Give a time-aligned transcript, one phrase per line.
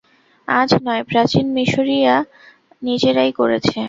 [0.47, 2.15] আজ নয়, প্রাচীন মিসরীরা
[2.81, 3.77] নিজেরাই করেছে।